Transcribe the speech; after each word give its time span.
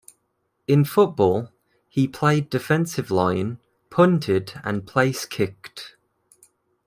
In 0.67 0.83
football, 0.83 1.49
he 1.87 2.07
played 2.07 2.49
defensive 2.49 3.11
line, 3.11 3.59
punted 3.91 4.59
and 4.63 4.87
place 4.87 5.25
kicked. 5.27 5.95